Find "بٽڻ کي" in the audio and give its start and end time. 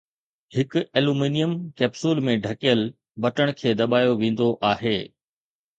3.27-3.69